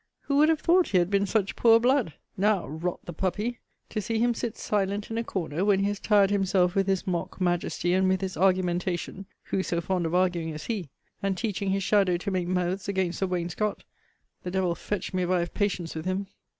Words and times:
Who 0.21 0.37
would 0.37 0.49
have 0.49 0.61
thought 0.61 0.87
he 0.87 0.97
had 0.97 1.11
been 1.11 1.27
such 1.27 1.55
poor 1.55 1.79
blood? 1.79 2.15
Now 2.35 2.65
[rot 2.65 3.05
the 3.05 3.13
puppy!] 3.13 3.59
to 3.89 4.01
see 4.01 4.17
him 4.17 4.33
sit 4.33 4.57
silent 4.57 5.11
in 5.11 5.17
a 5.19 5.23
corner, 5.23 5.63
when 5.63 5.81
he 5.81 5.85
has 5.89 5.99
tired 5.99 6.31
himself 6.31 6.73
with 6.73 6.87
his 6.87 7.05
mock 7.05 7.39
majesty, 7.39 7.93
and 7.93 8.09
with 8.09 8.21
his 8.21 8.35
argumentation, 8.35 9.27
(Who 9.49 9.61
so 9.61 9.79
fond 9.79 10.07
of 10.07 10.15
arguing 10.15 10.53
as 10.53 10.63
he?) 10.65 10.89
and 11.21 11.37
teaching 11.37 11.69
his 11.69 11.83
shadow 11.83 12.17
to 12.17 12.31
make 12.31 12.47
mouths 12.47 12.87
against 12.87 13.19
the 13.19 13.27
wainscot 13.27 13.83
The 14.41 14.49
devil 14.49 14.73
fetch 14.73 15.13
me 15.13 15.21
if 15.21 15.29
I 15.29 15.41
have 15.41 15.53
patience 15.53 15.93
with 15.93 16.05
him! 16.05 16.25